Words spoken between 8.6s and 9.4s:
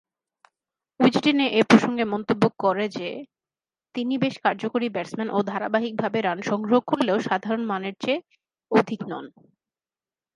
অধিক নন।